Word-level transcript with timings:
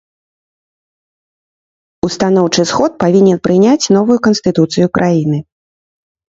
Устаноўчы 2.07 2.65
сход 2.71 2.91
павінен 3.03 3.37
прыняць 3.49 3.91
новую 3.97 4.19
канстытуцыю 4.29 4.87
краіны. 5.01 5.37